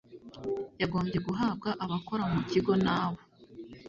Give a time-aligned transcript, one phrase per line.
[0.81, 3.21] yagombye guhabwa abakora mu kigo n abo